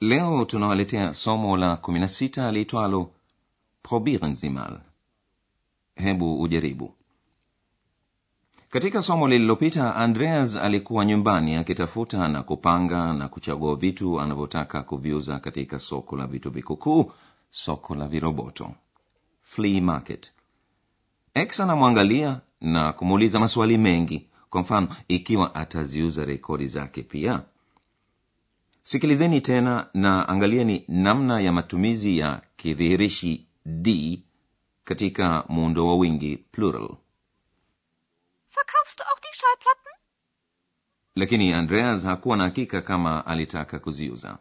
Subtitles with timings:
[0.00, 3.10] Leo tunawaletea somo la 16 liitwalo
[3.82, 4.80] Probieren Sie mal.
[5.94, 6.94] Hebu ujaribu.
[8.70, 15.78] Katika somo lililopita Andreas alikuwa nyumbani akitafuta na kupanga na kuchagua vitu anavyotaka kuviuza katika
[15.78, 17.12] soko la vitu vikukuu,
[17.50, 18.74] soko la viroboto.
[19.42, 20.32] Flea market.
[21.34, 27.42] X anamwangalia na kumuuliza maswali mengi kwa mfano ikiwa ataziuza rekodi zake pia
[28.90, 34.22] sikilizeni tena na angalieni namna ya matumizi ya kidhihirishi d
[34.84, 36.96] katika muundo wa wingi plural
[38.54, 39.92] Verkaufst du auch die Schallplatten?
[41.14, 44.38] lakini andreas hakuwa na hakika kama alitaka kuziuza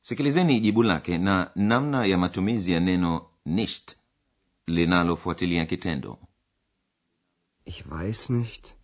[0.00, 3.96] sikilizeni jibu lake na namna ya matumizi ya neno nicht
[4.66, 6.18] linalofuatilia kitendo
[7.64, 8.74] Ich weiß nicht.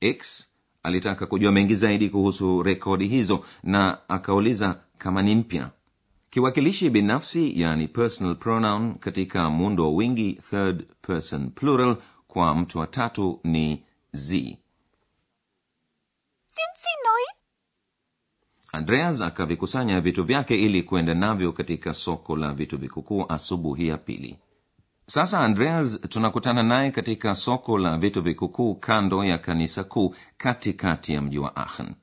[0.00, 0.49] x
[0.82, 5.70] alitaka kujua mengi zaidi kuhusu rekodi hizo na akauliza kama ni mpya.
[6.30, 11.96] Kiwakilishi binafsi yani personal pronoun katika muundo wa wingi third person plural
[12.28, 14.56] kwa mtu wa tatu ni z.
[18.72, 24.38] Andreas akavikusanya vitu vyake ili kuenda navyo katika soko la vitu vikukuu asubuhi ya pili
[25.10, 31.22] sasa andreas tunakutana naye katika soko la vitu vikukuu kando ya kanisa kuu katikati ya
[31.22, 31.94] mji wa aachen.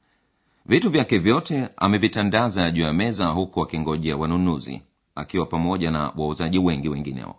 [0.66, 4.82] Vitu vyake vyote amevitandaza juu ya meza huku akingojea wanunuzi
[5.16, 7.36] akiwa pamoja na wauzaji wengi wengineo.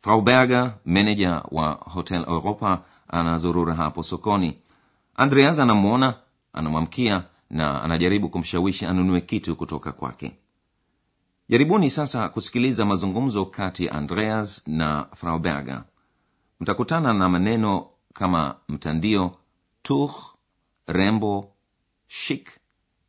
[0.00, 4.58] Frau berger meneja wa hotel europa anazurura hapo sokoni.
[5.16, 6.14] Andreas anamwona
[6.52, 10.32] anamwamkia na anajaribu kumshawishi anunue kitu kutoka kwake
[11.48, 15.84] jaribuni sasa kusikiliza mazungumzo kati ya andreas na frau berger
[16.60, 19.36] mtakutana na maneno kama mtandio
[19.82, 20.14] tuch
[20.86, 21.52] rembo
[22.06, 22.50] shik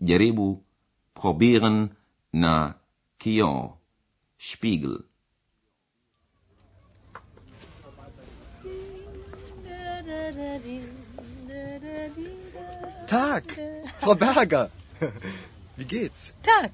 [0.01, 0.63] jaribu
[1.13, 1.89] probieren
[2.33, 2.73] na
[3.17, 3.77] kio
[4.37, 4.99] spiegel
[13.07, 13.43] Tag,
[13.99, 14.69] Frau Berger.
[15.77, 16.33] Wie geht's?
[16.43, 16.71] Tag.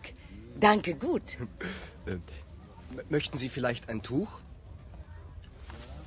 [0.60, 1.38] Danke gut.
[2.08, 2.22] Ähm,
[3.10, 4.30] möchten Sie vielleicht ein Tuch?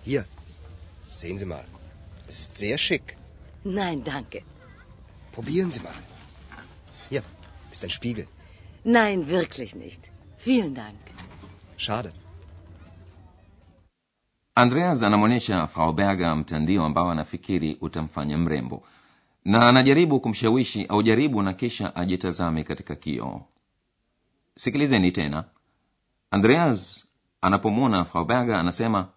[0.05, 0.25] Hier,
[1.17, 1.65] sehen Sie mal.
[2.29, 3.17] Es ist sehr schick.
[3.65, 4.43] Nein, danke.
[5.33, 5.99] Probieren Sie mal.
[7.09, 7.23] Hier
[7.73, 8.29] ist ein Spiegel.
[8.85, 10.09] Nein, wirklich nicht.
[10.37, 11.01] Vielen Dank.
[11.77, 12.13] Schade.
[14.55, 18.83] andreas anamwonyesha frau berger mtandio ambao anafikiri utamfanya mrembo
[19.45, 23.41] na anajaribu kumshawishi au jaribu na kisha ajitazame katika kioo
[24.63, 25.45] sikilizeni tena
[26.31, 27.07] andreas
[27.41, 29.09] anapomwona frau berger anasema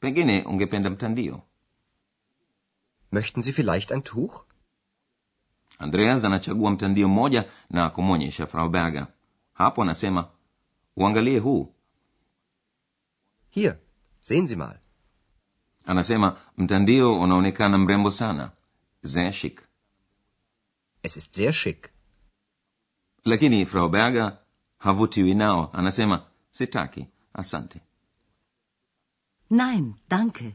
[0.00, 1.42] pengine ungependa mtandio
[3.12, 4.44] Möchten Sie vielleicht ein Tuch?
[5.78, 9.06] andreas anachagua mtandio mmoja na kumwonyesha frau berger
[9.52, 10.28] hapo anasema
[10.96, 11.72] uangalie huu
[13.50, 13.78] Hier,
[14.20, 14.78] sehen Sie mal.
[15.84, 18.50] anasema mtandio unaonekana mrembo sana
[19.04, 19.62] sehr schick
[21.02, 21.88] Es ist sehr schick.
[23.24, 24.38] lakini frau berger
[24.78, 27.80] havutiwi nao anasema sitaki asante
[29.50, 30.54] Nein, danke.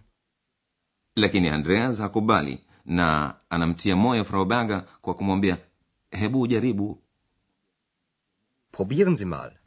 [1.15, 5.57] lakini andreas hakubali na anamtia moyo frau berger kwa kumwambia
[6.11, 7.01] hebu ujaribu
[8.71, 9.57] Probieren Sie mal.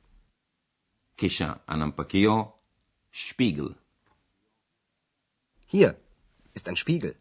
[1.16, 2.52] kisha anampa kioo
[3.12, 3.74] spiegel
[5.66, 5.94] Hier
[6.54, 7.14] ist ein Spiegel.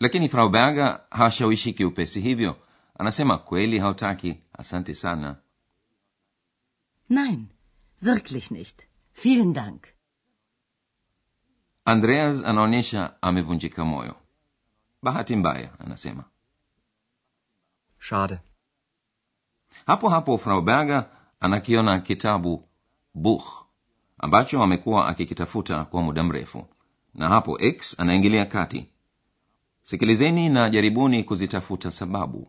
[0.00, 2.56] lakini frau berger hashawishiki upesi hivyo
[2.98, 5.36] anasema kweli hautaki asante sana
[7.10, 7.48] Nein,
[8.00, 8.82] wirklich nicht.
[9.12, 9.86] Vielen Dank.
[11.84, 14.14] andreas anaonyesha amevunjika moyo
[15.02, 16.24] bahati mbaya anasema
[17.98, 18.38] Schade.
[19.86, 21.10] hapo hapo frau berger
[21.40, 22.68] anakiona kitabu
[23.14, 23.44] buch
[24.18, 26.66] ambacho amekuwa akikitafuta kwa muda mrefu
[27.14, 28.88] na hapo x anaingilia kati
[29.82, 32.48] sikilizeni na jaribuni kuzitafuta sababu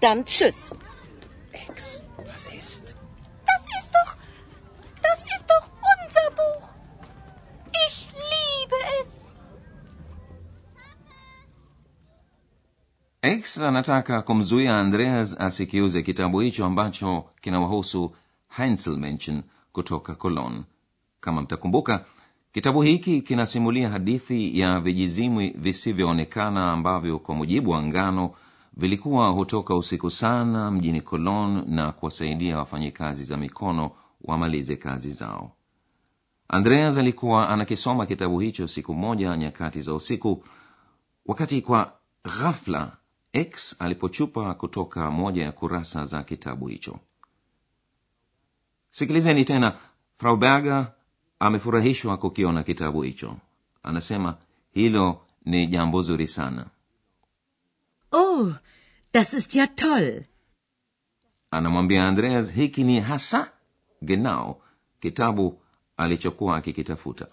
[0.00, 0.70] Dann tschüss.
[1.52, 2.96] Ex, was ist?
[3.46, 4.16] Das ist doch.
[5.02, 6.68] Das ist doch unser Buch.
[7.86, 9.10] Ich liebe es.
[13.22, 18.14] x anataka kumzuia andreas asikiuze kitabu hicho ambacho kinawahusu
[18.58, 19.42] Heinzelmännchen
[19.72, 20.62] kutoka cologne
[21.20, 22.04] kama mtakumbuka
[22.52, 28.30] kitabu hiki kinasimulia hadithi ya vijizimwi visivyoonekana ambavyo kwa mujibu wa ngano
[28.76, 33.90] vilikuwa hutoka usiku sana mjini cologne na kuwasaidia wafanyikazi za mikono
[34.24, 35.52] wamalize kazi zao.
[36.48, 40.44] Andreas alikuwa anakisoma kitabu hicho siku moja nyakati za usiku
[41.26, 41.92] wakati kwa
[42.24, 42.96] ghafla
[43.32, 46.98] x alipochupa kutoka moja ya kurasa za kitabu hicho.
[48.90, 49.74] Sikilizeni tena
[50.18, 50.92] frau berger
[51.38, 53.36] amefurahishwa kukiona kitabu hicho.
[53.82, 54.36] Anasema
[54.72, 56.66] hilo ni jambo zuri sana
[58.12, 58.52] Oh,
[59.12, 60.24] das ist ja toll.
[61.50, 63.52] anamwambia andreas hiki ni hasa
[64.02, 64.62] genau
[65.00, 65.62] kitabu
[65.96, 67.26] alichokuwa akikitafuta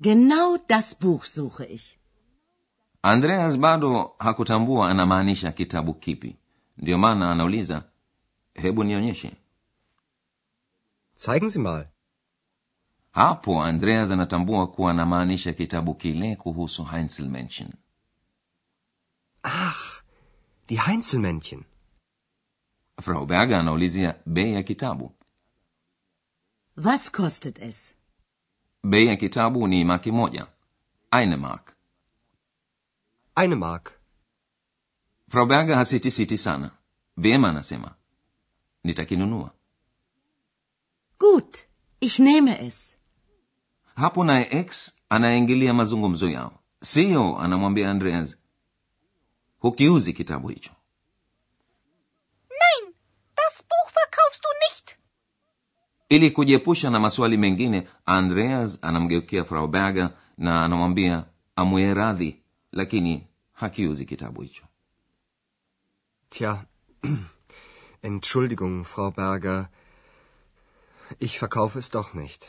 [0.00, 1.98] Genau das Buch suche ich.
[3.02, 6.36] andreas bado hakutambua anamaanisha kitabu kipi
[6.76, 7.82] ndiyo maana anauliza
[8.54, 9.32] hebu nionyeshe
[11.16, 11.86] Zeigen Sie mal.
[13.12, 17.68] hapo andreas anatambua kuwa anamaanisha kitabu kile kuhusu heinzelmenschen
[19.42, 20.02] Ach,
[20.68, 21.64] die Heinzelmännchen.
[23.02, 25.12] frau berger anaulizia bei ya kitabu
[26.76, 27.94] Was kostet es?
[28.82, 30.46] bei ya kitabu ni maki moja
[31.10, 31.76] eine mark
[33.34, 34.00] Eine Mark.
[35.28, 36.70] frau berger hasitisiti sana
[37.16, 37.94] vyema anasema
[38.84, 39.50] nitakinunua
[41.18, 41.58] Gut,
[42.00, 42.96] ich nehme es.
[43.96, 46.52] hapo naye x anaingilia mazungumzo yao
[46.82, 48.36] siyo anamwambia andreas
[49.60, 50.70] hukiuzi kitabu hicho
[52.50, 52.94] Nein,
[53.36, 54.96] das Buch verkaufst du nicht.
[56.08, 61.24] ili kujiepusha na maswali mengine andreas anamgeukia frau berger na anamwambia
[61.56, 62.42] amwie radhi
[62.72, 64.64] lakini hakiuzi kitabu hicho
[66.30, 66.64] tya
[68.02, 69.68] Entschuldigung, Frau Berger.
[71.18, 72.48] Ich verkaufe es doch nicht.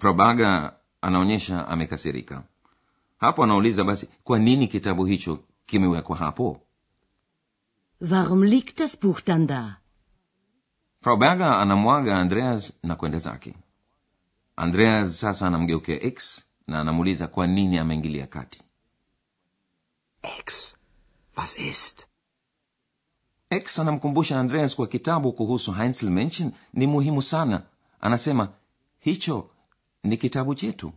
[0.00, 2.42] frau berger anaonyesha amekasirika
[3.18, 6.60] hapo anauliza basi kwa nini kitabu hicho kimewekwa hapo?
[8.10, 9.76] Warum liegt das Buch dann da?
[11.02, 13.54] frau berger anamwaga andreas na kwenda zake.
[14.56, 18.62] Andreas sasa anamgeukea x na anamuuliza kwa nini ameingilia kati.
[20.22, 20.76] X?
[21.36, 22.06] Was ist?
[23.50, 27.62] x anamkumbusha andreas kwa kitabu kuhusu heinzelmenschen ni muhimu sana.
[28.00, 28.48] Anasema
[28.98, 29.50] hicho
[30.02, 30.92] ni kitabu chetu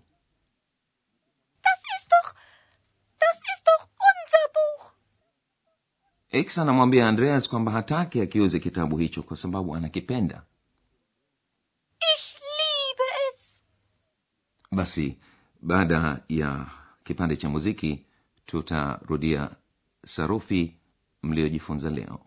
[6.33, 10.43] x anamwambia andreas kwamba hataki akiuze kitabu hicho kwa sababu anakipenda
[12.15, 13.63] Ich liebe es.
[14.71, 15.17] basi
[15.61, 16.65] baada ya
[17.03, 18.05] kipande cha muziki
[18.45, 19.49] tutarudia
[20.05, 20.75] sarufi
[21.23, 22.19] mliojifunza leo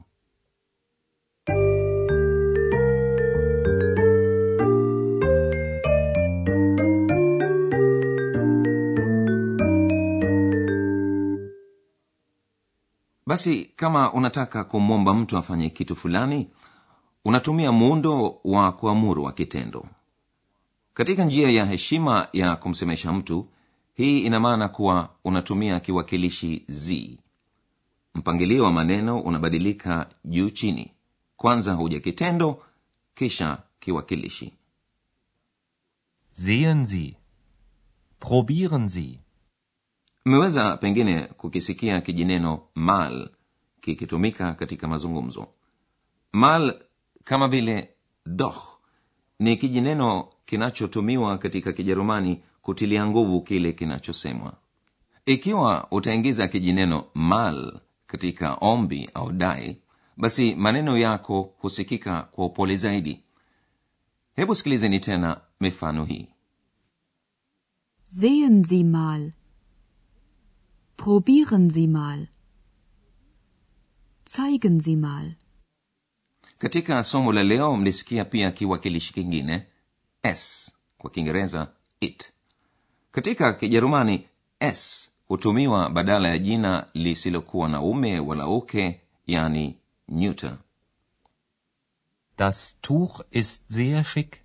[13.26, 16.48] basi kama unataka kumwomba mtu afanye kitu fulani
[17.24, 19.86] unatumia muundo wa kuamuru wa kitendo
[20.94, 23.48] katika njia ya heshima ya kumsemesha mtu
[23.94, 27.18] hii ina maana kuwa unatumia kiwakilishi z
[28.14, 30.92] mpangilio wa maneno unabadilika juu chini
[31.36, 32.62] kwanza huja kitendo
[33.14, 34.52] kisha kiwakilishi
[36.32, 37.16] Sehen Sie.
[38.20, 39.20] Probieren Sie.
[40.26, 43.28] Mmeweza pengine kukisikia kijineno mal
[43.80, 45.48] kikitumika katika mazungumzo.
[46.32, 46.74] Mal
[47.24, 47.90] kama vile
[48.26, 48.78] doch
[49.38, 54.52] ni kijineno kinachotumiwa katika kijerumani kutilia nguvu kile kinachosemwa.
[55.26, 59.80] Ikiwa utaingiza kijineno mal katika ombi au dai
[60.16, 63.22] basi maneno yako husikika kwa upole zaidi.
[64.36, 66.28] Hebu sikilizeni tena mifano hii.
[68.04, 69.32] Sehen Sie mal.
[70.96, 72.28] Probieren Sie mal.
[74.24, 75.34] Zeigen Sie mal.
[76.58, 79.66] katika somo la leo mlisikia pia kiwakilishi kingine
[80.22, 82.32] s kwa kiingereza it
[83.10, 84.28] katika kijerumani
[84.60, 90.58] s hutumiwa badala ya jina lisilokuwa na ume wala uke yani neuter
[92.38, 94.36] Das Tuch ist sehr schick.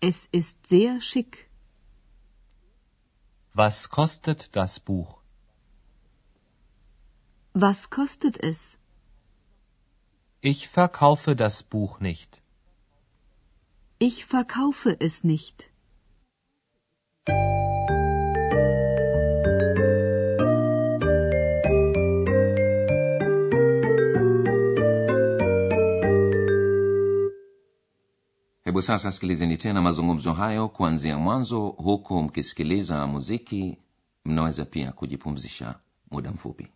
[0.00, 1.49] Es ist sehr schick.
[3.52, 5.20] Was kostet das Buch?
[7.52, 8.78] Was kostet es?
[10.40, 12.40] Ich verkaufe das Buch nicht.
[13.98, 15.69] Ich verkaufe es nicht.
[28.80, 33.78] Hebu sasa sikilizeni tena mazungumzo hayo kuanzia mwanzo huku mkisikiliza muziki
[34.24, 35.74] mnaweza pia kujipumzisha
[36.10, 36.68] muda mfupi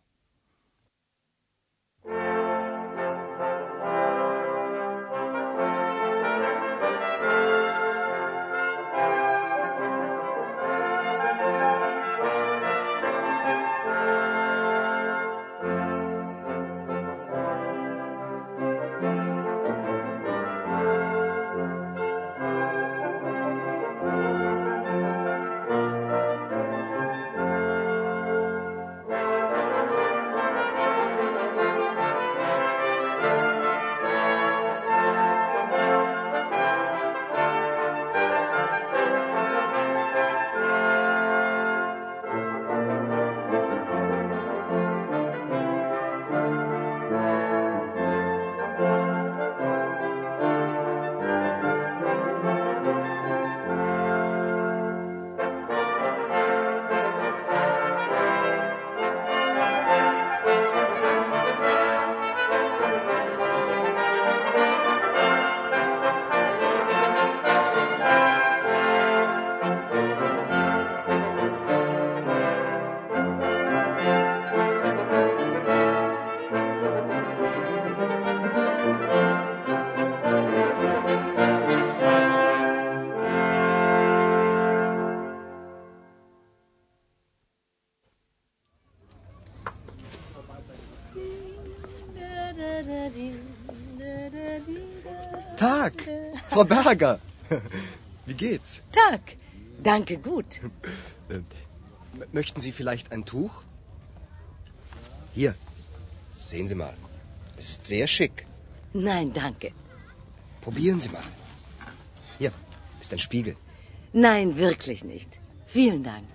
[96.54, 97.18] Frau Berger.
[98.26, 98.82] Wie geht's?
[98.92, 99.22] Tag.
[99.82, 100.60] Danke, gut.
[101.28, 101.40] Äh,
[102.32, 103.54] möchten Sie vielleicht ein Tuch?
[105.34, 105.54] Hier,
[106.44, 106.94] sehen Sie mal.
[107.56, 108.46] Es ist sehr schick.
[108.92, 109.72] Nein, danke.
[110.60, 111.28] Probieren Sie mal.
[112.38, 112.52] Hier
[113.00, 113.56] ist ein Spiegel.
[114.12, 115.40] Nein, wirklich nicht.
[115.66, 116.28] Vielen Dank.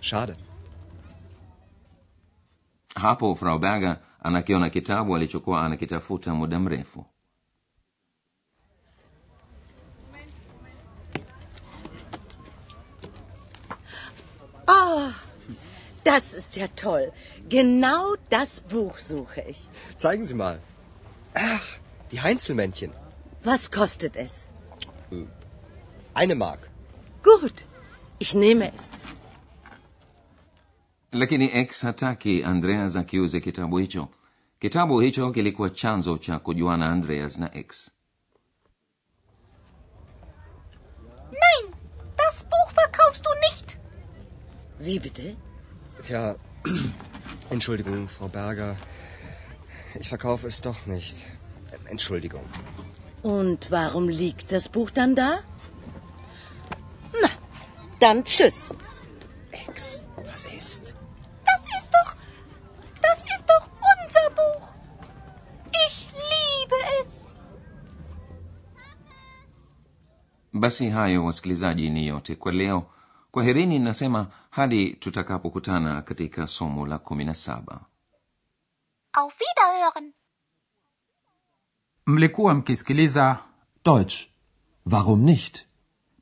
[0.00, 0.36] Schade.
[2.94, 7.04] hapo frau berger anakiona kitabu alichokuwa anakitafuta muda mrefu
[14.68, 15.12] Oh,
[16.04, 17.12] das ist ja toll.
[17.48, 19.68] Genau das Buch suche ich.
[19.96, 20.60] Zeigen Sie mal.
[21.34, 21.66] Ach,
[22.10, 22.90] die Heinzelmännchen.
[23.44, 24.46] Was kostet es?
[26.14, 26.70] Eine Mark.
[27.22, 27.66] Gut,
[28.18, 28.82] ich nehme es.
[31.12, 34.08] lakini x hataki andreas akiuze kitabu hicho
[34.60, 37.90] kitabu hicho kilikuwa chanzo cha kujuana andreas na x
[41.32, 41.74] Nein,
[42.16, 43.76] das Buch verkaufst du nicht.
[44.78, 45.36] Wie bitte?
[46.02, 46.36] Tja,
[47.50, 48.76] Entschuldigung, Frau Berger.
[50.00, 51.26] Ich verkaufe es doch nicht.
[51.86, 52.44] Entschuldigung.
[53.22, 55.40] Und warum liegt das Buch dann da?
[57.20, 57.28] Na,
[57.98, 58.70] dann tschüss.
[59.50, 60.94] Ex, was ist?
[61.44, 62.14] Das ist doch.
[63.02, 64.68] Das ist doch unser Buch.
[65.86, 67.34] Ich liebe es.
[70.52, 72.86] basi hayo wasikilizaji ni yote kwa leo
[73.30, 77.80] kwaherini nasema hadi tutakapokutana katika somo la kumi na saba
[79.12, 80.12] Auf Wiederhören.
[82.06, 83.38] mlikuwa mkisikiliza
[83.84, 84.26] Deutsch.
[84.92, 85.66] Warum nicht?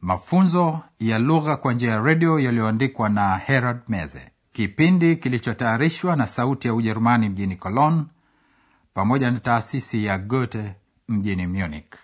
[0.00, 6.68] mafunzo ya lugha kwa njia ya redio yaliyoandikwa na herald meze kipindi kilichotayarishwa na sauti
[6.68, 8.04] ya ujerumani mjini cologne
[8.94, 10.74] pamoja na taasisi ya goethe
[11.08, 11.94] mjini munich